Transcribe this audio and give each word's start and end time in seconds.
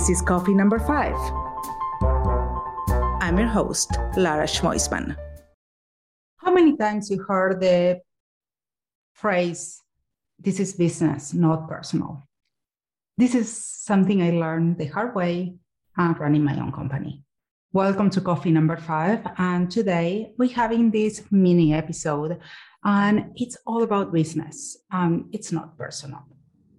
This 0.00 0.08
is 0.08 0.22
coffee 0.22 0.54
number 0.54 0.78
five. 0.78 1.14
I'm 3.20 3.38
your 3.38 3.48
host, 3.48 3.92
Lara 4.16 4.46
Schmoisman. 4.46 5.14
How 6.38 6.50
many 6.50 6.74
times 6.74 7.10
you 7.10 7.22
heard 7.22 7.60
the 7.60 8.00
phrase, 9.12 9.82
this 10.38 10.58
is 10.58 10.72
business, 10.72 11.34
not 11.34 11.68
personal? 11.68 12.22
This 13.18 13.34
is 13.34 13.54
something 13.54 14.22
I 14.22 14.30
learned 14.30 14.78
the 14.78 14.86
hard 14.86 15.14
way 15.14 15.56
and 15.98 16.18
running 16.18 16.44
my 16.44 16.58
own 16.58 16.72
company. 16.72 17.22
Welcome 17.74 18.08
to 18.08 18.22
coffee 18.22 18.52
number 18.52 18.78
five. 18.78 19.20
And 19.36 19.70
today 19.70 20.32
we're 20.38 20.56
having 20.56 20.90
this 20.90 21.24
mini 21.30 21.74
episode, 21.74 22.40
and 22.84 23.32
it's 23.36 23.58
all 23.66 23.82
about 23.82 24.14
business. 24.14 24.78
Um, 24.90 25.28
it's 25.30 25.52
not 25.52 25.76
personal. 25.76 26.24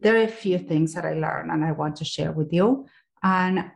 There 0.01 0.15
are 0.15 0.23
a 0.23 0.27
few 0.27 0.57
things 0.57 0.95
that 0.95 1.05
I 1.05 1.13
learned 1.13 1.51
and 1.51 1.63
I 1.63 1.71
want 1.73 1.97
to 1.97 2.05
share 2.05 2.31
with 2.31 2.51
you. 2.51 2.87
And 3.23 3.71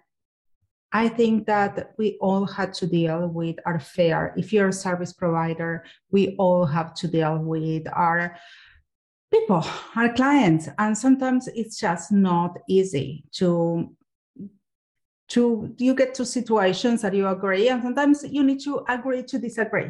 I 0.92 1.10
think 1.10 1.46
that 1.48 1.94
we 1.98 2.18
all 2.22 2.46
had 2.46 2.74
to 2.76 2.88
deal 2.88 3.28
with 3.28 3.58
our 3.66 3.80
fair. 3.80 4.34
If 4.38 4.54
you're 4.54 4.70
a 4.70 4.74
service 4.74 5.12
provider, 5.12 5.84
we 6.10 6.36
all 6.38 6.66
have 6.66 6.94
to 6.96 7.08
deal 7.08 7.38
with 7.38 7.86
our 7.94 8.38
people, 9.32 9.66
our 9.96 10.14
clients. 10.14 10.70
And 10.78 10.98
sometimes 10.98 11.48
it's 11.50 11.80
just 11.80 12.12
not 12.12 12.58
easy 12.70 13.26
to 13.34 13.96
to 15.28 15.74
you 15.78 15.96
get 15.96 16.14
to 16.14 16.26
situations 16.26 17.02
that 17.02 17.14
you 17.14 17.28
agree 17.28 17.70
and 17.70 17.82
sometimes 17.82 18.24
you 18.30 18.44
need 18.44 18.60
to 18.60 18.84
agree 18.88 19.24
to 19.24 19.40
disagree 19.40 19.90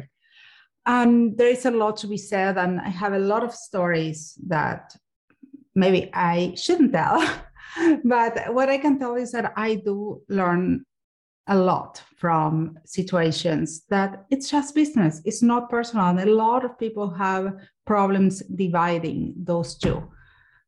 and 0.86 1.36
there 1.36 1.48
is 1.48 1.66
a 1.66 1.70
lot 1.70 1.96
to 1.96 2.06
be 2.06 2.16
said 2.16 2.56
and 2.56 2.80
i 2.80 2.88
have 2.88 3.12
a 3.12 3.18
lot 3.18 3.44
of 3.44 3.54
stories 3.54 4.38
that 4.46 4.96
maybe 5.74 6.10
i 6.14 6.54
shouldn't 6.56 6.92
tell 6.92 7.20
but 8.04 8.54
what 8.54 8.68
I 8.68 8.78
can 8.78 8.98
tell 8.98 9.14
is 9.16 9.32
that 9.32 9.52
I 9.56 9.76
do 9.76 10.22
learn 10.28 10.84
a 11.48 11.56
lot 11.56 12.02
from 12.16 12.78
situations 12.84 13.84
that 13.88 14.24
it's 14.30 14.50
just 14.50 14.74
business, 14.74 15.22
it's 15.24 15.42
not 15.42 15.70
personal. 15.70 16.06
And 16.06 16.18
a 16.20 16.34
lot 16.34 16.64
of 16.64 16.78
people 16.78 17.10
have 17.10 17.54
problems 17.86 18.40
dividing 18.54 19.34
those 19.36 19.76
two. 19.76 20.10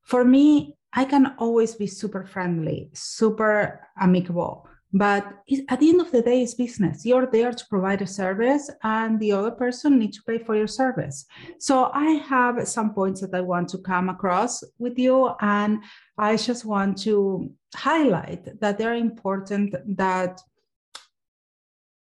For 0.03 0.25
me, 0.25 0.77
I 0.93 1.05
can 1.05 1.35
always 1.39 1.75
be 1.75 1.87
super 1.87 2.25
friendly, 2.25 2.91
super 2.95 3.81
amicable, 4.01 4.69
but 4.93 5.27
at 5.69 5.81
the 5.81 5.89
end 5.91 6.01
of 6.01 6.11
the 6.11 6.23
day 6.23 6.43
it's 6.43 6.55
business. 6.55 7.05
You're 7.05 7.27
there 7.27 7.53
to 7.53 7.67
provide 7.69 8.01
a 8.01 8.07
service 8.07 8.71
and 8.83 9.21
the 9.21 9.33
other 9.33 9.51
person 9.51 9.99
needs 9.99 10.17
to 10.17 10.23
pay 10.23 10.39
for 10.39 10.57
your 10.57 10.67
service. 10.67 11.27
So 11.59 11.91
i 11.93 12.13
have 12.35 12.67
some 12.67 12.95
points 12.95 13.21
that 13.21 13.35
i 13.35 13.41
want 13.41 13.69
to 13.71 13.79
come 13.79 14.09
across 14.09 14.65
with 14.79 14.99
you 14.99 15.31
and 15.41 15.83
i 16.17 16.37
just 16.37 16.65
want 16.65 16.99
to 17.03 17.53
highlight 17.75 18.61
that 18.61 18.79
they're 18.79 18.95
important 18.95 19.75
that 19.97 20.41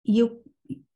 you 0.04 0.40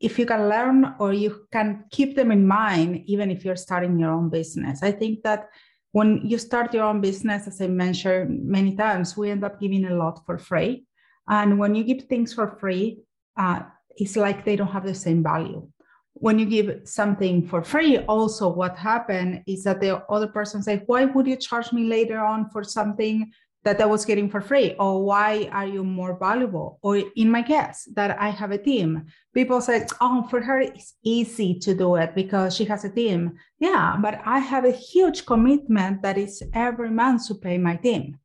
if 0.00 0.18
you 0.18 0.26
can 0.26 0.48
learn 0.48 0.94
or 0.98 1.12
you 1.12 1.46
can 1.52 1.84
keep 1.90 2.16
them 2.16 2.30
in 2.32 2.46
mind 2.46 3.02
even 3.06 3.30
if 3.30 3.44
you're 3.44 3.56
starting 3.56 3.98
your 3.98 4.10
own 4.10 4.30
business. 4.30 4.82
I 4.82 4.92
think 4.92 5.22
that 5.22 5.48
when 5.92 6.20
you 6.24 6.38
start 6.38 6.72
your 6.72 6.84
own 6.84 7.00
business 7.00 7.46
as 7.48 7.60
i 7.60 7.66
mentioned 7.66 8.44
many 8.46 8.76
times 8.76 9.16
we 9.16 9.30
end 9.30 9.42
up 9.42 9.60
giving 9.60 9.84
a 9.86 9.94
lot 9.94 10.24
for 10.24 10.38
free 10.38 10.86
and 11.30 11.58
when 11.58 11.74
you 11.74 11.84
give 11.84 12.02
things 12.04 12.34
for 12.34 12.48
free, 12.60 12.98
uh, 13.38 13.60
it's 13.96 14.16
like 14.16 14.44
they 14.44 14.56
don't 14.56 14.72
have 14.72 14.84
the 14.84 14.94
same 14.94 15.22
value. 15.22 15.66
When 16.14 16.38
you 16.38 16.44
give 16.44 16.80
something 16.84 17.46
for 17.46 17.62
free, 17.62 17.98
also 17.98 18.48
what 18.48 18.76
happened 18.76 19.44
is 19.46 19.64
that 19.64 19.80
the 19.80 20.02
other 20.10 20.26
person 20.26 20.62
say, 20.62 20.82
"Why 20.86 21.04
would 21.04 21.26
you 21.26 21.36
charge 21.36 21.72
me 21.72 21.84
later 21.84 22.18
on 22.18 22.50
for 22.50 22.64
something 22.64 23.32
that 23.62 23.80
I 23.80 23.86
was 23.86 24.04
getting 24.04 24.28
for 24.28 24.40
free? 24.40 24.74
Or 24.78 25.04
why 25.04 25.48
are 25.52 25.66
you 25.66 25.84
more 25.84 26.18
valuable?" 26.18 26.78
Or 26.82 26.96
in 27.14 27.30
my 27.30 27.42
case, 27.42 27.88
that 27.94 28.20
I 28.20 28.30
have 28.30 28.50
a 28.50 28.58
team, 28.58 29.06
people 29.32 29.60
say, 29.60 29.86
"Oh, 30.00 30.26
for 30.30 30.40
her 30.42 30.58
it's 30.60 30.94
easy 31.04 31.58
to 31.60 31.74
do 31.74 31.94
it 31.94 32.14
because 32.14 32.56
she 32.56 32.64
has 32.64 32.84
a 32.84 32.90
team." 32.90 33.38
Yeah, 33.60 33.96
but 34.02 34.20
I 34.24 34.40
have 34.40 34.64
a 34.64 34.80
huge 34.92 35.24
commitment 35.26 36.02
that 36.02 36.18
is 36.18 36.42
every 36.52 36.90
month 36.90 37.28
to 37.28 37.34
pay 37.34 37.56
my 37.56 37.76
team. 37.76 38.18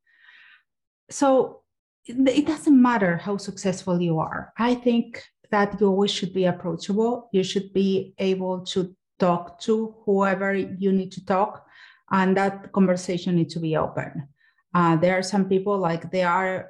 So 1.09 1.61
it 2.07 2.45
doesn't 2.45 2.81
matter 2.81 3.17
how 3.17 3.37
successful 3.37 4.01
you 4.01 4.19
are. 4.19 4.53
I 4.57 4.75
think 4.75 5.23
that 5.51 5.79
you 5.79 5.87
always 5.87 6.11
should 6.11 6.33
be 6.33 6.45
approachable. 6.45 7.29
You 7.31 7.43
should 7.43 7.73
be 7.73 8.13
able 8.17 8.61
to 8.67 8.95
talk 9.19 9.59
to 9.61 9.95
whoever 10.05 10.53
you 10.53 10.91
need 10.91 11.11
to 11.13 11.25
talk, 11.25 11.65
and 12.11 12.35
that 12.37 12.71
conversation 12.71 13.35
needs 13.35 13.53
to 13.53 13.59
be 13.59 13.77
open. 13.77 14.27
Uh, 14.73 14.95
there 14.97 15.17
are 15.17 15.23
some 15.23 15.47
people 15.47 15.77
like 15.77 16.11
they 16.11 16.23
are, 16.23 16.69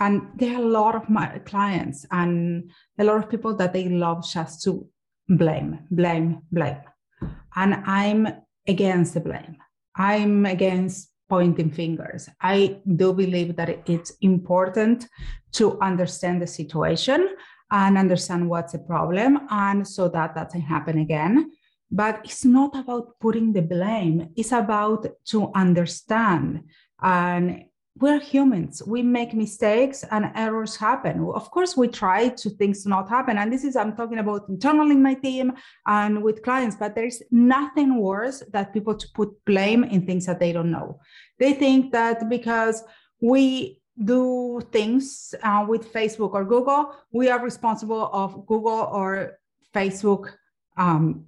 and 0.00 0.28
there 0.36 0.54
are 0.56 0.62
a 0.62 0.66
lot 0.66 0.94
of 0.94 1.08
my 1.08 1.38
clients 1.40 2.06
and 2.10 2.70
a 2.98 3.04
lot 3.04 3.18
of 3.18 3.28
people 3.28 3.54
that 3.54 3.72
they 3.72 3.88
love 3.88 4.26
just 4.28 4.62
to 4.62 4.88
blame, 5.28 5.80
blame, 5.90 6.42
blame. 6.50 6.78
And 7.54 7.74
I'm 7.86 8.28
against 8.66 9.14
the 9.14 9.20
blame. 9.20 9.58
I'm 9.94 10.46
against 10.46 11.11
pointing 11.32 11.70
fingers. 11.70 12.28
I 12.42 12.82
do 12.84 13.14
believe 13.14 13.56
that 13.56 13.70
it's 13.86 14.12
important 14.20 15.08
to 15.52 15.80
understand 15.80 16.42
the 16.42 16.46
situation 16.46 17.20
and 17.70 17.96
understand 17.96 18.50
what's 18.50 18.72
the 18.72 18.80
problem, 18.80 19.38
and 19.48 19.88
so 19.88 20.10
that 20.10 20.34
doesn't 20.34 20.60
happen 20.60 20.98
again. 20.98 21.50
But 21.90 22.20
it's 22.24 22.44
not 22.44 22.76
about 22.76 23.18
putting 23.18 23.54
the 23.54 23.62
blame, 23.62 24.28
it's 24.36 24.52
about 24.52 25.06
to 25.30 25.50
understand 25.54 26.64
and 27.00 27.64
we're 27.98 28.20
humans. 28.20 28.82
We 28.86 29.02
make 29.02 29.34
mistakes 29.34 30.04
and 30.10 30.30
errors 30.34 30.76
happen. 30.76 31.30
Of 31.34 31.50
course 31.50 31.76
we 31.76 31.88
try 31.88 32.30
to 32.30 32.50
things 32.50 32.86
not 32.86 33.08
happen. 33.08 33.36
And 33.38 33.52
this 33.52 33.64
is 33.64 33.76
i'm 33.76 33.94
talking 33.96 34.18
about 34.18 34.48
internally 34.48 34.92
in 34.92 35.02
my 35.02 35.14
team 35.14 35.52
and 35.86 36.22
with 36.22 36.42
clients 36.42 36.76
but 36.76 36.94
there's 36.94 37.22
nothing 37.30 37.96
worse 37.96 38.42
that 38.52 38.72
people 38.72 38.94
to 38.94 39.06
put 39.14 39.30
blame 39.44 39.84
in 39.84 40.06
things 40.06 40.26
that 40.26 40.40
they 40.40 40.52
don't 40.52 40.70
know. 40.70 41.00
They 41.38 41.52
think 41.52 41.92
that 41.92 42.28
because 42.28 42.82
we 43.20 43.78
do 44.02 44.60
things 44.72 45.34
uh, 45.42 45.64
with 45.68 45.92
facebook 45.92 46.32
or 46.32 46.46
google 46.46 46.96
we 47.12 47.28
are 47.28 47.44
responsible 47.44 48.08
of 48.10 48.46
google 48.46 48.88
or 48.90 49.38
facebook 49.74 50.32
um, 50.78 51.26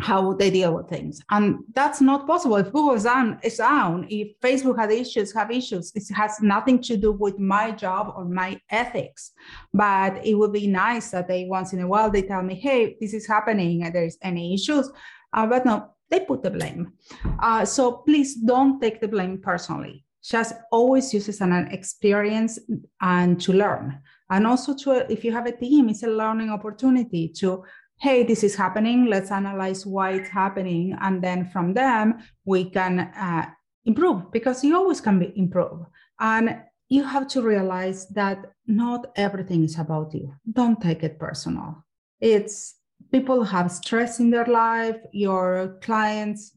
how 0.00 0.26
would 0.26 0.38
they 0.38 0.50
deal 0.50 0.74
with 0.74 0.88
things. 0.88 1.20
And 1.30 1.58
that's 1.72 2.00
not 2.00 2.26
possible. 2.26 2.56
If 2.56 2.66
Google 2.66 2.94
is 2.94 3.04
down, 3.04 3.38
is 3.42 3.58
down, 3.58 4.06
if 4.10 4.38
Facebook 4.40 4.78
has 4.78 4.92
issues, 4.92 5.32
have 5.34 5.50
issues, 5.50 5.92
it 5.94 6.12
has 6.14 6.40
nothing 6.40 6.82
to 6.82 6.96
do 6.96 7.12
with 7.12 7.38
my 7.38 7.70
job 7.70 8.12
or 8.16 8.24
my 8.24 8.60
ethics. 8.70 9.32
But 9.72 10.24
it 10.26 10.34
would 10.34 10.52
be 10.52 10.66
nice 10.66 11.10
that 11.12 11.28
they 11.28 11.44
once 11.44 11.72
in 11.72 11.80
a 11.80 11.86
while 11.86 12.10
they 12.10 12.22
tell 12.22 12.42
me, 12.42 12.54
hey, 12.54 12.96
this 13.00 13.14
is 13.14 13.26
happening 13.26 13.84
and 13.84 13.94
there's 13.94 14.18
any 14.22 14.54
issues. 14.54 14.90
Uh, 15.32 15.46
but 15.46 15.64
no, 15.64 15.90
they 16.10 16.20
put 16.20 16.42
the 16.42 16.50
blame. 16.50 16.92
Uh, 17.38 17.64
so 17.64 17.92
please 17.92 18.34
don't 18.34 18.80
take 18.80 19.00
the 19.00 19.08
blame 19.08 19.40
personally. 19.40 20.04
Just 20.22 20.54
always 20.72 21.12
use 21.12 21.28
it 21.28 21.32
as 21.32 21.40
an 21.40 21.68
experience 21.70 22.58
and 23.00 23.40
to 23.42 23.52
learn. 23.52 24.00
And 24.30 24.46
also 24.46 24.74
to 24.74 25.12
if 25.12 25.22
you 25.22 25.32
have 25.32 25.46
a 25.46 25.52
team, 25.52 25.88
it's 25.88 26.02
a 26.02 26.08
learning 26.08 26.50
opportunity 26.50 27.28
to 27.36 27.64
hey, 27.98 28.22
this 28.22 28.44
is 28.44 28.54
happening. 28.54 29.06
Let's 29.06 29.30
analyze 29.30 29.86
why 29.86 30.12
it's 30.12 30.28
happening. 30.28 30.96
And 31.00 31.22
then 31.22 31.48
from 31.50 31.74
them, 31.74 32.22
we 32.44 32.70
can 32.70 33.00
uh, 33.00 33.46
improve 33.84 34.30
because 34.32 34.64
you 34.64 34.76
always 34.76 35.00
can 35.00 35.18
be 35.18 35.32
improve. 35.36 35.86
And 36.20 36.60
you 36.88 37.02
have 37.02 37.26
to 37.28 37.42
realize 37.42 38.06
that 38.08 38.44
not 38.66 39.06
everything 39.16 39.64
is 39.64 39.78
about 39.78 40.14
you. 40.14 40.34
Don't 40.52 40.80
take 40.80 41.02
it 41.02 41.18
personal. 41.18 41.84
It's 42.20 42.76
people 43.10 43.44
have 43.44 43.70
stress 43.70 44.20
in 44.20 44.30
their 44.30 44.46
life, 44.46 44.96
your 45.12 45.78
clients 45.82 46.56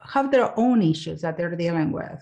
have 0.00 0.30
their 0.30 0.58
own 0.58 0.82
issues 0.82 1.20
that 1.22 1.36
they're 1.36 1.56
dealing 1.56 1.92
with. 1.92 2.20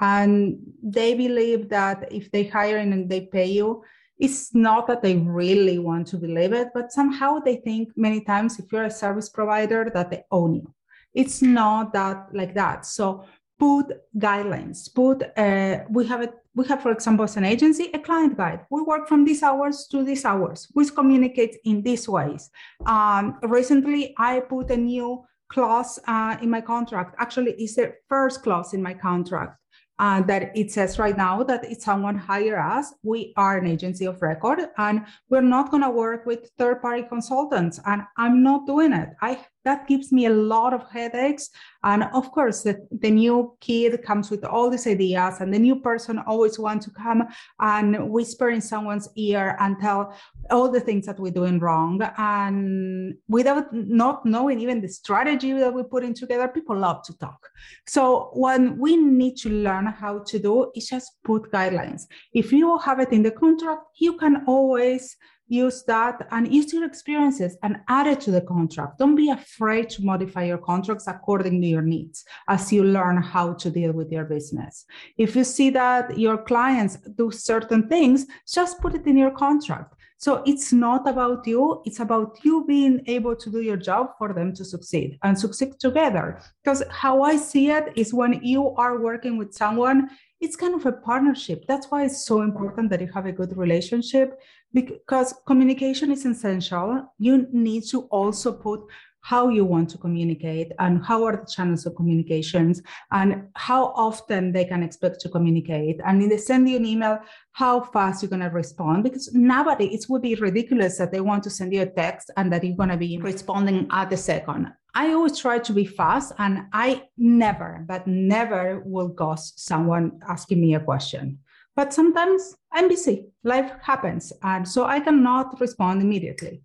And 0.00 0.58
they 0.82 1.14
believe 1.14 1.68
that 1.70 2.12
if 2.12 2.30
they 2.30 2.44
hire 2.44 2.76
and 2.76 3.08
they 3.08 3.22
pay 3.22 3.46
you, 3.46 3.82
it's 4.18 4.54
not 4.54 4.86
that 4.86 5.02
they 5.02 5.16
really 5.16 5.78
want 5.78 6.06
to 6.08 6.16
believe 6.16 6.52
it, 6.52 6.68
but 6.74 6.92
somehow 6.92 7.38
they 7.38 7.56
think 7.56 7.90
many 7.96 8.20
times 8.20 8.58
if 8.58 8.72
you're 8.72 8.84
a 8.84 8.90
service 8.90 9.28
provider 9.28 9.90
that 9.92 10.10
they 10.10 10.24
own 10.30 10.54
you. 10.54 10.74
It's 11.14 11.42
not 11.42 11.92
that 11.92 12.28
like 12.32 12.54
that. 12.54 12.86
So 12.86 13.24
put 13.58 13.86
guidelines. 14.18 14.92
Put 14.94 15.22
uh, 15.36 15.84
we 15.90 16.06
have 16.06 16.22
a 16.22 16.32
we 16.54 16.66
have 16.66 16.82
for 16.82 16.92
example 16.92 17.24
as 17.24 17.36
an 17.36 17.44
agency 17.44 17.90
a 17.92 17.98
client 17.98 18.36
guide. 18.36 18.60
We 18.70 18.82
work 18.82 19.08
from 19.08 19.24
these 19.24 19.42
hours 19.42 19.86
to 19.90 20.04
these 20.04 20.24
hours. 20.24 20.68
We 20.74 20.88
communicate 20.88 21.56
in 21.64 21.82
these 21.82 22.08
ways. 22.08 22.50
Um, 22.86 23.38
recently, 23.42 24.14
I 24.18 24.40
put 24.40 24.70
a 24.70 24.76
new 24.76 25.24
clause 25.48 25.98
uh, 26.06 26.36
in 26.42 26.50
my 26.50 26.60
contract. 26.60 27.14
Actually, 27.18 27.52
it's 27.52 27.76
the 27.76 27.94
first 28.08 28.42
clause 28.42 28.74
in 28.74 28.82
my 28.82 28.94
contract 28.94 29.58
uh, 29.98 30.22
that 30.22 30.56
it 30.56 30.70
says 30.70 30.98
right 30.98 31.16
now 31.16 31.42
that 31.42 31.64
if 31.70 31.80
someone 31.80 32.16
hire 32.16 32.58
us, 32.58 32.94
we 33.02 33.32
are 33.36 33.58
an 33.58 33.66
agency 33.66 34.04
of 34.04 34.20
record 34.20 34.60
and 34.76 35.06
we're 35.30 35.40
not 35.40 35.70
going 35.70 35.82
to 35.82 35.90
work 35.90 36.26
with 36.26 36.50
third 36.58 36.82
party 36.82 37.02
consultants. 37.02 37.80
And 37.86 38.02
I'm 38.16 38.42
not 38.42 38.66
doing 38.66 38.92
it. 38.92 39.10
I 39.22 39.40
that 39.66 39.88
gives 39.88 40.12
me 40.12 40.26
a 40.26 40.30
lot 40.30 40.72
of 40.72 40.88
headaches. 40.90 41.50
And 41.82 42.04
of 42.14 42.30
course, 42.30 42.62
the, 42.62 42.86
the 42.90 43.10
new 43.10 43.56
kid 43.60 44.00
comes 44.04 44.30
with 44.30 44.44
all 44.44 44.70
these 44.70 44.86
ideas, 44.86 45.40
and 45.40 45.52
the 45.52 45.58
new 45.58 45.80
person 45.80 46.18
always 46.20 46.56
wants 46.58 46.86
to 46.86 46.92
come 46.92 47.24
and 47.60 48.08
whisper 48.10 48.48
in 48.50 48.60
someone's 48.60 49.08
ear 49.16 49.56
and 49.58 49.76
tell 49.80 50.16
all 50.50 50.70
the 50.70 50.80
things 50.80 51.04
that 51.06 51.18
we're 51.18 51.32
doing 51.32 51.58
wrong. 51.58 52.00
And 52.16 53.16
without 53.28 53.72
not 53.72 54.24
knowing 54.24 54.60
even 54.60 54.80
the 54.80 54.88
strategy 54.88 55.52
that 55.52 55.74
we're 55.74 55.84
putting 55.84 56.14
together, 56.14 56.46
people 56.46 56.78
love 56.78 57.02
to 57.02 57.18
talk. 57.18 57.48
So, 57.86 58.30
what 58.32 58.60
we 58.78 58.96
need 58.96 59.36
to 59.38 59.50
learn 59.50 59.86
how 59.86 60.20
to 60.20 60.38
do 60.38 60.70
is 60.76 60.88
just 60.88 61.10
put 61.24 61.50
guidelines. 61.50 62.02
If 62.32 62.52
you 62.52 62.78
have 62.78 63.00
it 63.00 63.12
in 63.12 63.22
the 63.22 63.32
contract, 63.32 63.82
you 63.98 64.16
can 64.16 64.44
always 64.46 65.16
use 65.48 65.84
that 65.84 66.26
and 66.30 66.52
use 66.52 66.72
your 66.72 66.84
experiences 66.84 67.56
and 67.62 67.78
add 67.88 68.06
it 68.06 68.20
to 68.22 68.30
the 68.30 68.40
contract. 68.40 68.98
Don't 68.98 69.16
be 69.16 69.30
afraid 69.30 69.88
to 69.90 70.04
modify 70.04 70.44
your 70.44 70.58
contracts 70.58 71.06
according 71.06 71.60
to 71.60 71.66
your 71.66 71.82
needs 71.82 72.24
as 72.48 72.72
you 72.72 72.84
learn 72.84 73.22
how 73.22 73.54
to 73.54 73.70
deal 73.70 73.92
with 73.92 74.10
your 74.10 74.24
business. 74.24 74.84
If 75.16 75.36
you 75.36 75.44
see 75.44 75.70
that 75.70 76.18
your 76.18 76.38
clients 76.38 76.96
do 77.16 77.30
certain 77.30 77.88
things, 77.88 78.26
just 78.52 78.80
put 78.80 78.94
it 78.94 79.06
in 79.06 79.16
your 79.16 79.30
contract. 79.30 79.94
So 80.18 80.42
it's 80.46 80.72
not 80.72 81.06
about 81.06 81.46
you, 81.46 81.82
it's 81.84 82.00
about 82.00 82.38
you 82.42 82.64
being 82.66 83.02
able 83.06 83.36
to 83.36 83.50
do 83.50 83.60
your 83.60 83.76
job 83.76 84.12
for 84.16 84.32
them 84.32 84.54
to 84.54 84.64
succeed 84.64 85.18
and 85.22 85.38
succeed 85.38 85.78
together. 85.78 86.40
Because 86.64 86.82
how 86.90 87.22
I 87.22 87.36
see 87.36 87.70
it 87.70 87.92
is 87.96 88.14
when 88.14 88.40
you 88.42 88.70
are 88.76 88.98
working 88.98 89.36
with 89.36 89.52
someone, 89.52 90.08
it's 90.40 90.56
kind 90.56 90.74
of 90.74 90.86
a 90.86 90.92
partnership. 90.92 91.64
That's 91.68 91.90
why 91.90 92.04
it's 92.04 92.24
so 92.24 92.42
important 92.42 92.90
that 92.90 93.00
you 93.02 93.10
have 93.12 93.26
a 93.26 93.32
good 93.32 93.56
relationship 93.56 94.40
because 94.72 95.34
communication 95.46 96.10
is 96.10 96.24
essential. 96.24 97.12
You 97.18 97.46
need 97.52 97.84
to 97.90 98.02
also 98.02 98.52
put 98.52 98.80
how 99.26 99.48
you 99.48 99.64
want 99.64 99.90
to 99.90 99.98
communicate 99.98 100.70
and 100.78 101.04
how 101.04 101.24
are 101.24 101.36
the 101.36 101.50
channels 101.52 101.84
of 101.84 101.96
communications 101.96 102.80
and 103.10 103.48
how 103.56 103.86
often 103.96 104.52
they 104.52 104.64
can 104.64 104.84
expect 104.84 105.18
to 105.18 105.28
communicate. 105.28 105.98
And 106.06 106.22
in 106.22 106.28
they 106.28 106.36
send 106.36 106.68
you 106.68 106.76
an 106.76 106.86
email, 106.86 107.18
how 107.50 107.80
fast 107.80 108.22
you're 108.22 108.30
going 108.30 108.48
to 108.48 108.50
respond 108.50 109.02
because 109.02 109.34
nobody, 109.34 109.86
it 109.86 110.06
would 110.08 110.22
be 110.22 110.36
ridiculous 110.36 110.96
that 110.98 111.10
they 111.10 111.20
want 111.20 111.42
to 111.42 111.50
send 111.50 111.72
you 111.72 111.82
a 111.82 111.86
text 111.86 112.30
and 112.36 112.52
that 112.52 112.62
you're 112.62 112.76
going 112.76 112.90
to 112.90 112.96
be 112.96 113.18
responding 113.18 113.88
at 113.90 114.10
the 114.10 114.16
second. 114.16 114.72
I 114.94 115.12
always 115.12 115.36
try 115.36 115.58
to 115.58 115.72
be 115.72 115.86
fast 115.86 116.32
and 116.38 116.66
I 116.72 117.08
never, 117.18 117.84
but 117.88 118.06
never 118.06 118.80
will 118.86 119.08
ghost 119.08 119.58
someone 119.58 120.20
asking 120.28 120.60
me 120.60 120.76
a 120.76 120.80
question. 120.80 121.40
But 121.76 121.92
sometimes 121.92 122.56
I'm 122.72 122.88
busy, 122.88 123.28
life 123.44 123.70
happens. 123.82 124.32
And 124.42 124.66
so 124.66 124.86
I 124.86 124.98
cannot 124.98 125.60
respond 125.60 126.00
immediately. 126.02 126.62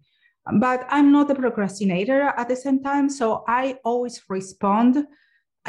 But 0.60 0.88
I'm 0.90 1.12
not 1.12 1.30
a 1.30 1.36
procrastinator 1.36 2.34
at 2.36 2.48
the 2.48 2.56
same 2.56 2.82
time. 2.82 3.10
So 3.10 3.44
I 3.48 3.78
always 3.84 4.22
respond 4.30 5.06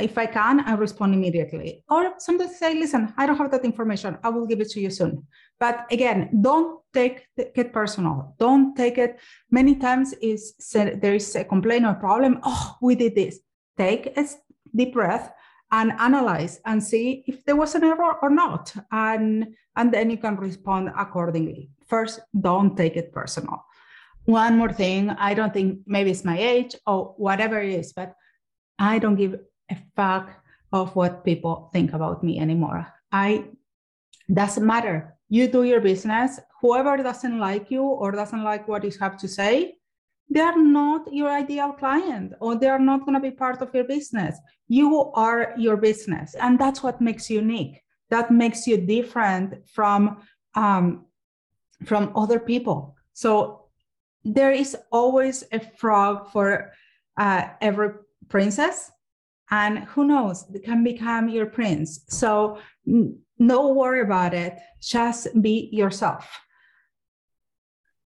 if 0.00 0.16
I 0.16 0.24
can, 0.24 0.60
I 0.60 0.72
respond 0.72 1.12
immediately. 1.12 1.84
Or 1.90 2.14
sometimes 2.18 2.56
say, 2.56 2.72
listen, 2.74 3.12
I 3.18 3.26
don't 3.26 3.36
have 3.36 3.50
that 3.50 3.64
information. 3.64 4.16
I 4.24 4.30
will 4.30 4.46
give 4.46 4.60
it 4.60 4.70
to 4.70 4.80
you 4.80 4.88
soon. 4.88 5.26
But 5.60 5.86
again, 5.90 6.30
don't 6.40 6.80
take 6.94 7.26
it 7.36 7.72
personal. 7.74 8.34
Don't 8.38 8.74
take 8.74 8.96
it. 8.96 9.20
Many 9.50 9.74
times 9.74 10.14
is 10.22 10.54
there 10.72 11.14
is 11.14 11.36
a 11.36 11.44
complaint 11.44 11.84
or 11.84 11.94
problem. 11.94 12.40
Oh, 12.42 12.76
we 12.80 12.94
did 12.94 13.14
this. 13.14 13.40
Take 13.76 14.16
a 14.16 14.26
deep 14.74 14.94
breath 14.94 15.32
and 15.72 15.92
analyze 15.98 16.60
and 16.66 16.82
see 16.82 17.24
if 17.26 17.44
there 17.44 17.56
was 17.56 17.74
an 17.74 17.82
error 17.82 18.14
or 18.22 18.30
not. 18.30 18.74
And, 18.92 19.48
and 19.76 19.92
then 19.92 20.10
you 20.10 20.18
can 20.18 20.36
respond 20.36 20.90
accordingly. 20.96 21.70
First, 21.86 22.20
don't 22.38 22.76
take 22.76 22.96
it 22.96 23.12
personal. 23.12 23.64
One 24.26 24.56
more 24.56 24.72
thing, 24.72 25.10
I 25.10 25.34
don't 25.34 25.52
think 25.52 25.80
maybe 25.86 26.10
it's 26.10 26.24
my 26.24 26.38
age 26.38 26.76
or 26.86 27.14
whatever 27.16 27.60
it 27.60 27.72
is, 27.72 27.92
but 27.92 28.14
I 28.78 28.98
don't 28.98 29.16
give 29.16 29.40
a 29.70 29.76
fuck 29.96 30.30
of 30.72 30.94
what 30.94 31.24
people 31.24 31.70
think 31.72 31.92
about 31.92 32.22
me 32.22 32.38
anymore. 32.38 32.86
I 33.10 33.46
doesn't 34.32 34.64
matter. 34.64 35.16
You 35.28 35.48
do 35.48 35.64
your 35.64 35.80
business. 35.80 36.38
Whoever 36.60 36.96
doesn't 36.98 37.38
like 37.38 37.70
you 37.70 37.82
or 37.82 38.12
doesn't 38.12 38.44
like 38.44 38.68
what 38.68 38.84
you 38.84 38.92
have 39.00 39.16
to 39.18 39.28
say, 39.28 39.74
they 40.30 40.40
are 40.40 40.56
not 40.56 41.12
your 41.12 41.30
ideal 41.30 41.72
client 41.72 42.32
or 42.40 42.54
they 42.56 42.68
are 42.68 42.78
not 42.78 43.00
going 43.04 43.14
to 43.14 43.20
be 43.20 43.30
part 43.30 43.60
of 43.60 43.74
your 43.74 43.84
business. 43.84 44.38
You 44.68 45.12
are 45.14 45.54
your 45.58 45.76
business. 45.76 46.34
And 46.34 46.58
that's 46.58 46.82
what 46.82 47.00
makes 47.00 47.28
you 47.28 47.40
unique. 47.40 47.82
That 48.10 48.30
makes 48.30 48.66
you 48.66 48.78
different 48.78 49.68
from 49.68 50.22
um, 50.54 51.06
from 51.84 52.12
other 52.14 52.38
people. 52.38 52.96
So 53.12 53.62
there 54.24 54.52
is 54.52 54.76
always 54.90 55.44
a 55.52 55.60
frog 55.60 56.30
for 56.30 56.72
uh, 57.16 57.48
every 57.60 57.90
princess 58.28 58.90
and 59.50 59.80
who 59.80 60.04
knows 60.04 60.46
they 60.48 60.58
can 60.58 60.82
become 60.82 61.28
your 61.28 61.46
prince 61.46 62.00
so 62.08 62.58
no 63.38 63.68
worry 63.68 64.00
about 64.00 64.32
it 64.32 64.58
just 64.80 65.28
be 65.42 65.68
yourself 65.72 66.26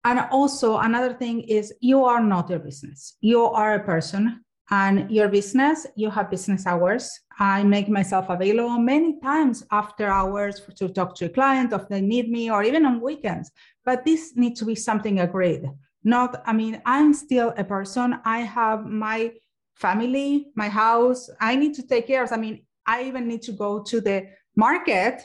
and 0.05 0.19
also 0.31 0.77
another 0.77 1.13
thing 1.13 1.41
is 1.41 1.73
you 1.79 2.03
are 2.03 2.21
not 2.21 2.49
your 2.49 2.59
business 2.59 3.17
you 3.21 3.43
are 3.43 3.75
a 3.75 3.83
person 3.83 4.43
and 4.71 5.09
your 5.11 5.27
business 5.27 5.85
you 5.95 6.09
have 6.09 6.29
business 6.31 6.65
hours 6.65 7.11
i 7.39 7.63
make 7.63 7.89
myself 7.89 8.25
available 8.29 8.77
many 8.77 9.19
times 9.19 9.63
after 9.71 10.07
hours 10.07 10.61
to 10.75 10.87
talk 10.89 11.15
to 11.15 11.25
a 11.25 11.29
client 11.29 11.73
if 11.73 11.87
they 11.89 12.01
need 12.01 12.29
me 12.29 12.49
or 12.49 12.63
even 12.63 12.85
on 12.85 13.01
weekends 13.01 13.51
but 13.85 14.05
this 14.05 14.33
needs 14.35 14.59
to 14.59 14.65
be 14.65 14.75
something 14.75 15.19
agreed 15.19 15.63
not 16.03 16.41
i 16.45 16.53
mean 16.53 16.81
i'm 16.85 17.13
still 17.13 17.53
a 17.57 17.63
person 17.63 18.19
i 18.25 18.39
have 18.39 18.85
my 18.85 19.31
family, 19.75 20.47
my 20.55 20.69
house. 20.69 21.29
I 21.39 21.55
need 21.55 21.73
to 21.75 21.87
take 21.87 22.07
care 22.07 22.23
of. 22.23 22.31
I 22.31 22.37
mean, 22.37 22.65
I 22.85 23.03
even 23.03 23.27
need 23.27 23.41
to 23.43 23.51
go 23.51 23.83
to 23.83 24.01
the 24.01 24.27
market. 24.55 25.21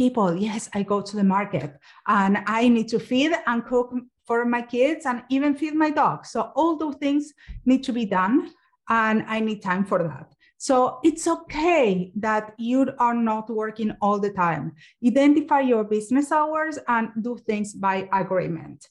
People, 0.00 0.34
yes, 0.34 0.70
I 0.72 0.82
go 0.82 1.02
to 1.02 1.14
the 1.14 1.22
market 1.36 1.78
and 2.06 2.38
I 2.46 2.70
need 2.70 2.88
to 2.88 2.98
feed 2.98 3.32
and 3.46 3.62
cook 3.66 3.92
for 4.24 4.46
my 4.46 4.62
kids 4.62 5.04
and 5.04 5.22
even 5.28 5.54
feed 5.54 5.74
my 5.74 5.90
dog. 5.90 6.24
So 6.24 6.52
all 6.56 6.78
those 6.78 6.96
things 6.96 7.34
need 7.66 7.84
to 7.84 7.92
be 7.92 8.06
done 8.06 8.50
and 8.88 9.22
I 9.28 9.40
need 9.40 9.60
time 9.60 9.84
for 9.84 10.02
that. 10.02 10.34
So 10.56 11.00
it's 11.04 11.28
okay 11.28 12.12
that 12.16 12.54
you 12.56 12.90
are 12.98 13.12
not 13.12 13.50
working 13.50 13.94
all 14.00 14.18
the 14.18 14.30
time. 14.30 14.72
Identify 15.06 15.60
your 15.60 15.84
business 15.84 16.32
hours 16.32 16.78
and 16.88 17.10
do 17.20 17.36
things 17.36 17.74
by 17.74 18.08
agreement. 18.10 18.88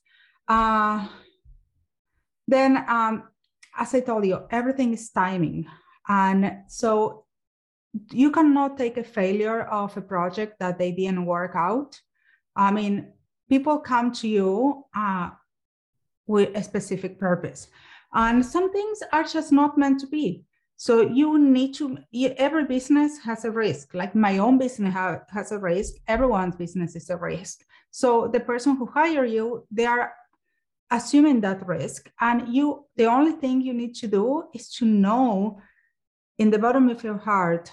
Uh, 0.48 1.08
then 2.48 2.86
um, 2.88 3.24
as 3.76 3.96
I 3.96 4.02
told 4.02 4.28
you, 4.28 4.42
everything 4.52 4.94
is 4.94 5.10
timing. 5.10 5.66
And 6.08 6.58
so 6.68 7.26
you 8.12 8.32
cannot 8.32 8.78
take 8.78 8.98
a 8.98 9.04
failure 9.04 9.64
of 9.64 9.96
a 9.98 10.02
project 10.02 10.60
that 10.60 10.78
they 10.78 10.92
didn't 10.92 11.26
work 11.26 11.54
out. 11.56 12.00
I 12.56 12.72
mean, 12.72 13.14
people 13.50 13.80
come 13.80 14.12
to 14.14 14.28
you 14.28 14.86
uh, 14.96 15.32
with 16.28 16.56
a 16.56 16.64
specific 16.64 17.20
purpose, 17.20 17.68
and 18.14 18.46
some 18.46 18.72
things 18.72 19.00
are 19.12 19.24
just 19.24 19.52
not 19.52 19.78
meant 19.78 20.00
to 20.02 20.08
be. 20.08 20.46
So 20.78 21.02
you 21.02 21.38
need 21.38 21.74
to, 21.76 21.98
every 22.38 22.64
business 22.64 23.18
has 23.20 23.44
a 23.44 23.52
risk. 23.52 23.94
Like 23.94 24.16
my 24.16 24.38
own 24.38 24.58
business 24.58 24.94
has 25.30 25.52
a 25.52 25.60
risk. 25.60 25.96
Everyone's 26.08 26.56
business 26.56 26.96
is 26.96 27.10
a 27.10 27.18
risk. 27.18 27.66
So 27.92 28.30
the 28.30 28.40
person 28.40 28.78
who 28.78 28.86
hire 28.86 29.26
you, 29.26 29.68
they 29.70 29.86
are 29.86 30.14
assuming 30.92 31.42
that 31.42 31.68
risk 31.68 32.10
and 32.20 32.48
you 32.54 32.86
the 32.96 33.06
only 33.06 33.34
thing 33.34 33.62
you 33.62 33.74
need 33.74 33.94
to 33.94 34.08
do 34.08 34.46
is 34.54 34.70
to 34.72 34.86
know 34.86 35.62
in 36.40 36.50
the 36.50 36.58
bottom 36.58 36.90
of 36.90 37.04
your 37.04 37.18
heart 37.18 37.72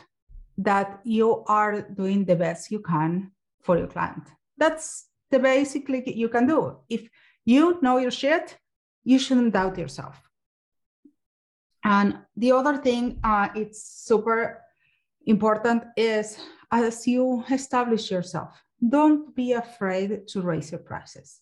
that 0.58 1.00
you 1.04 1.44
are 1.46 1.82
doing 1.82 2.24
the 2.24 2.36
best 2.36 2.70
you 2.70 2.80
can 2.80 3.30
for 3.62 3.78
your 3.78 3.86
client. 3.86 4.24
That's 4.58 5.06
the 5.30 5.38
basically 5.38 6.02
you 6.14 6.28
can 6.28 6.46
do. 6.46 6.78
If 6.88 7.08
you 7.44 7.78
know 7.80 7.98
your 7.98 8.10
shit 8.10 8.58
you 9.04 9.18
shouldn't 9.20 9.52
doubt 9.52 9.78
yourself. 9.78 10.20
And 11.84 12.18
the 12.36 12.52
other 12.52 12.76
thing 12.76 13.20
uh, 13.22 13.48
it's 13.54 13.80
super 14.04 14.62
important 15.26 15.84
is 15.96 16.38
as 16.72 17.06
you 17.06 17.44
establish 17.50 18.10
yourself 18.10 18.62
don't 18.88 19.34
be 19.34 19.52
afraid 19.52 20.28
to 20.28 20.42
raise 20.42 20.72
your 20.72 20.80
prices. 20.80 21.40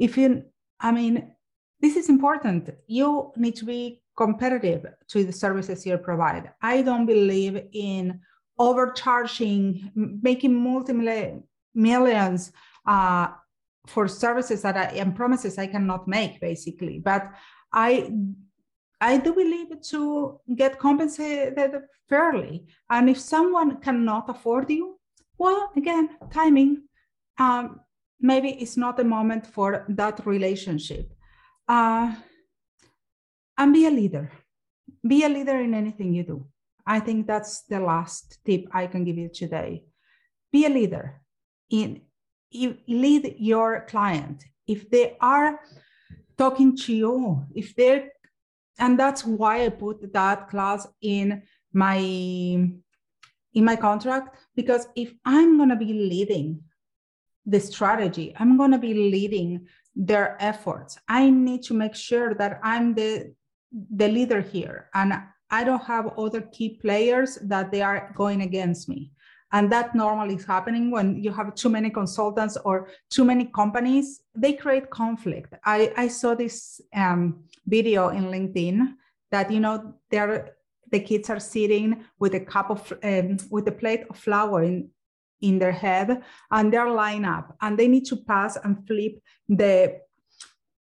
If 0.00 0.16
you 0.16 0.44
I 0.80 0.92
mean, 0.92 1.32
this 1.80 1.96
is 1.96 2.08
important. 2.08 2.70
You 2.86 3.32
need 3.36 3.56
to 3.56 3.64
be 3.64 4.02
competitive 4.16 4.86
to 5.08 5.24
the 5.24 5.32
services 5.32 5.86
you 5.86 5.96
provide. 5.98 6.52
I 6.62 6.82
don't 6.82 7.06
believe 7.06 7.68
in 7.72 8.20
overcharging, 8.58 9.90
making 10.22 10.54
multi 10.54 10.92
millions 11.74 12.52
uh, 12.86 13.28
for 13.86 14.08
services 14.08 14.62
that 14.62 14.76
I 14.76 14.84
and 14.96 15.14
promises 15.14 15.58
I 15.58 15.66
cannot 15.66 16.08
make, 16.08 16.40
basically. 16.40 16.98
But 16.98 17.30
I 17.72 18.10
I 19.00 19.18
do 19.18 19.34
believe 19.34 19.80
to 19.90 20.40
get 20.54 20.78
compensated 20.78 21.82
fairly. 22.08 22.66
And 22.88 23.10
if 23.10 23.18
someone 23.18 23.80
cannot 23.80 24.30
afford 24.30 24.70
you, 24.70 24.98
well, 25.38 25.70
again, 25.76 26.16
timing. 26.32 26.82
Um, 27.38 27.80
maybe 28.20 28.50
it's 28.52 28.78
not 28.78 28.96
the 28.96 29.04
moment 29.04 29.46
for 29.46 29.84
that 29.90 30.26
relationship. 30.26 31.12
Uh, 31.68 32.14
and 33.58 33.72
be 33.72 33.86
a 33.86 33.90
leader. 33.90 34.30
be 35.06 35.24
a 35.24 35.28
leader 35.28 35.60
in 35.60 35.74
anything 35.74 36.12
you 36.12 36.24
do. 36.24 36.46
I 36.86 37.00
think 37.00 37.26
that's 37.26 37.62
the 37.62 37.80
last 37.80 38.38
tip 38.44 38.66
I 38.72 38.86
can 38.86 39.04
give 39.04 39.18
you 39.18 39.28
today. 39.28 39.84
Be 40.52 40.66
a 40.66 40.68
leader 40.68 41.20
in 41.70 42.02
you 42.50 42.78
lead 42.86 43.36
your 43.38 43.86
client. 43.88 44.44
If 44.66 44.88
they 44.90 45.16
are 45.20 45.60
talking 46.38 46.76
to 46.76 46.94
you, 46.94 47.46
if 47.54 47.74
they're 47.74 48.12
and 48.78 48.98
that's 48.98 49.24
why 49.24 49.64
I 49.64 49.70
put 49.70 50.12
that 50.12 50.48
clause 50.48 50.86
in 51.00 51.42
my 51.72 51.98
in 51.98 53.64
my 53.64 53.76
contract 53.76 54.36
because 54.54 54.86
if 54.94 55.14
I'm 55.24 55.56
going 55.56 55.70
to 55.70 55.76
be 55.76 55.92
leading 55.92 56.62
the 57.46 57.60
strategy, 57.60 58.34
I'm 58.38 58.56
going 58.56 58.72
to 58.72 58.78
be 58.78 58.92
leading 58.92 59.66
their 59.94 60.36
efforts. 60.40 60.98
I 61.08 61.30
need 61.30 61.62
to 61.64 61.74
make 61.74 61.94
sure 61.94 62.34
that 62.34 62.60
I'm 62.62 62.94
the 62.94 63.34
the 63.94 64.08
leader 64.08 64.40
here 64.40 64.88
and 64.94 65.12
I 65.50 65.64
don't 65.64 65.84
have 65.84 66.18
other 66.18 66.40
key 66.40 66.78
players 66.80 67.36
that 67.42 67.70
they 67.70 67.82
are 67.82 68.12
going 68.14 68.42
against 68.42 68.88
me. 68.88 69.12
And 69.52 69.70
that 69.70 69.94
normally 69.94 70.34
is 70.34 70.44
happening 70.44 70.90
when 70.90 71.22
you 71.22 71.32
have 71.32 71.54
too 71.54 71.68
many 71.68 71.88
consultants 71.88 72.56
or 72.64 72.88
too 73.10 73.24
many 73.24 73.44
companies, 73.46 74.22
they 74.34 74.54
create 74.54 74.90
conflict. 74.90 75.54
I, 75.64 75.92
I 75.96 76.08
saw 76.08 76.34
this 76.34 76.80
um, 76.94 77.44
video 77.66 78.08
in 78.08 78.24
LinkedIn 78.24 78.94
that, 79.30 79.50
you 79.52 79.60
know, 79.60 79.94
they're, 80.10 80.56
the 80.90 81.00
kids 81.00 81.30
are 81.30 81.38
sitting 81.38 82.04
with 82.18 82.34
a 82.34 82.40
cup 82.40 82.70
of, 82.70 82.92
um, 83.04 83.36
with 83.50 83.68
a 83.68 83.72
plate 83.72 84.04
of 84.10 84.18
flour 84.18 84.64
in, 84.64 84.88
in 85.40 85.58
their 85.58 85.72
head 85.72 86.22
and 86.50 86.72
they're 86.72 86.90
lined 86.90 87.26
up 87.26 87.56
and 87.60 87.78
they 87.78 87.86
need 87.86 88.06
to 88.06 88.16
pass 88.16 88.56
and 88.56 88.84
flip 88.86 89.20
the, 89.48 90.00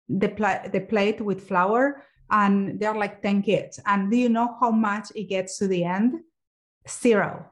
the, 0.07 0.29
pl- 0.29 0.69
the 0.71 0.81
plate 0.81 1.19
with 1.19 1.47
flour 1.47 2.03
and 2.31 2.79
they're 2.79 2.95
like 2.95 3.21
10 3.21 3.43
kids. 3.43 3.79
And 3.85 4.09
do 4.09 4.17
you 4.17 4.29
know 4.29 4.57
how 4.59 4.71
much 4.71 5.11
it 5.13 5.25
gets 5.25 5.59
to 5.59 5.67
the 5.67 5.83
end? 5.83 6.15
Zero. 6.89 7.45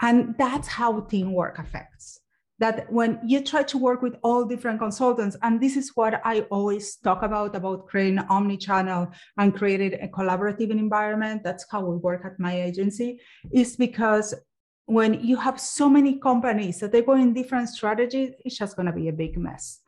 And 0.00 0.34
that's 0.38 0.68
how 0.68 1.00
teamwork 1.00 1.58
affects. 1.58 2.20
That 2.58 2.92
when 2.92 3.18
you 3.26 3.42
try 3.42 3.64
to 3.64 3.78
work 3.78 4.02
with 4.02 4.14
all 4.22 4.44
different 4.44 4.78
consultants, 4.78 5.36
and 5.42 5.60
this 5.60 5.76
is 5.76 5.90
what 5.96 6.20
I 6.24 6.42
always 6.42 6.96
talk 6.96 7.22
about 7.22 7.56
about 7.56 7.88
creating 7.88 8.20
omni-channel 8.20 9.08
and 9.36 9.54
creating 9.54 9.94
a 10.00 10.06
collaborative 10.06 10.70
environment. 10.70 11.42
That's 11.42 11.66
how 11.68 11.84
we 11.84 11.96
work 11.96 12.24
at 12.24 12.38
my 12.38 12.62
agency, 12.62 13.20
is 13.52 13.74
because 13.76 14.32
when 14.86 15.24
you 15.24 15.36
have 15.36 15.60
so 15.60 15.88
many 15.88 16.18
companies 16.18 16.78
that 16.80 16.92
they 16.92 17.02
go 17.02 17.14
in 17.14 17.32
different 17.32 17.68
strategies, 17.68 18.32
it's 18.44 18.58
just 18.58 18.76
going 18.76 18.86
to 18.86 18.92
be 18.92 19.08
a 19.08 19.12
big 19.12 19.36
mess. 19.36 19.80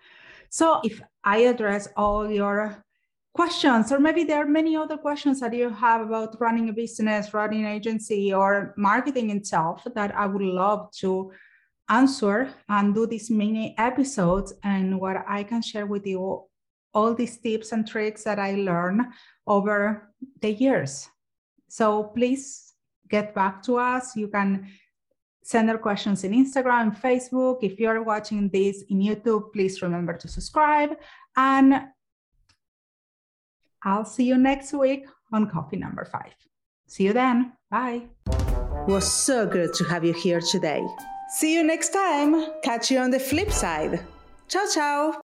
So 0.48 0.80
if 0.82 1.00
I 1.22 1.38
address 1.38 1.88
all 1.96 2.30
your 2.30 2.84
questions, 3.34 3.90
or 3.90 3.98
maybe 3.98 4.22
there 4.22 4.42
are 4.44 4.46
many 4.46 4.76
other 4.76 4.96
questions 4.96 5.40
that 5.40 5.52
you 5.52 5.68
have 5.68 6.00
about 6.00 6.40
running 6.40 6.68
a 6.68 6.72
business, 6.72 7.34
running 7.34 7.64
an 7.64 7.72
agency, 7.72 8.32
or 8.32 8.72
marketing 8.76 9.30
itself 9.30 9.84
that 9.94 10.14
I 10.14 10.26
would 10.26 10.42
love 10.42 10.90
to 11.00 11.32
answer 11.90 12.48
and 12.68 12.94
do 12.94 13.06
these 13.06 13.30
mini 13.30 13.74
episodes 13.76 14.54
and 14.62 15.00
what 15.00 15.16
I 15.28 15.42
can 15.42 15.62
share 15.62 15.86
with 15.86 16.06
you 16.06 16.44
all 16.94 17.12
these 17.12 17.36
tips 17.38 17.72
and 17.72 17.86
tricks 17.86 18.22
that 18.22 18.38
I 18.38 18.52
learned 18.52 19.02
over 19.46 20.14
the 20.40 20.52
years. 20.52 21.08
So 21.68 22.04
please 22.04 22.72
get 23.10 23.34
back 23.34 23.62
to 23.64 23.78
us. 23.78 24.14
You 24.14 24.28
can 24.28 24.68
send 25.42 25.68
our 25.70 25.76
questions 25.76 26.22
in 26.22 26.32
Instagram, 26.32 26.96
Facebook. 26.96 27.58
If 27.62 27.80
you're 27.80 28.02
watching 28.04 28.48
this 28.48 28.84
in 28.88 29.00
YouTube, 29.00 29.52
please 29.52 29.82
remember 29.82 30.16
to 30.16 30.28
subscribe 30.28 30.96
and 31.36 31.88
I'll 33.84 34.04
see 34.04 34.24
you 34.24 34.38
next 34.38 34.72
week 34.72 35.06
on 35.32 35.50
coffee 35.50 35.76
number 35.76 36.04
five. 36.04 36.34
See 36.86 37.04
you 37.04 37.12
then. 37.12 37.52
Bye. 37.70 38.02
It 38.26 38.90
was 38.90 39.10
so 39.10 39.46
good 39.46 39.72
to 39.74 39.84
have 39.84 40.04
you 40.04 40.12
here 40.12 40.40
today. 40.40 40.84
See 41.36 41.54
you 41.54 41.62
next 41.64 41.90
time. 41.90 42.46
Catch 42.62 42.90
you 42.90 42.98
on 42.98 43.10
the 43.10 43.18
flip 43.18 43.50
side. 43.50 44.00
Ciao, 44.48 44.66
ciao. 44.72 45.23